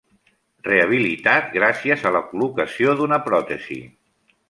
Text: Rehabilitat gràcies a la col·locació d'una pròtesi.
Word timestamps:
Rehabilitat 0.67 1.53
gràcies 1.57 2.07
a 2.11 2.15
la 2.17 2.25
col·locació 2.33 2.99
d'una 3.03 3.25
pròtesi. 3.31 3.83